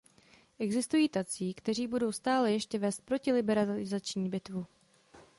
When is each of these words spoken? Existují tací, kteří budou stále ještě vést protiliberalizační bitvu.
Existují 0.59 1.09
tací, 1.09 1.53
kteří 1.53 1.87
budou 1.87 2.11
stále 2.11 2.51
ještě 2.51 2.79
vést 2.79 3.01
protiliberalizační 3.05 4.29
bitvu. 4.29 4.65